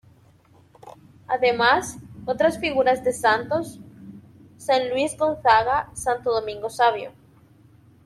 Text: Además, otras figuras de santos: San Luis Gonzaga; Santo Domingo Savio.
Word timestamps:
Además, 1.27 1.97
otras 2.25 2.57
figuras 2.57 3.03
de 3.03 3.13
santos: 3.13 3.79
San 4.57 4.89
Luis 4.89 5.15
Gonzaga; 5.15 5.91
Santo 5.93 6.31
Domingo 6.33 6.71
Savio. 6.71 7.11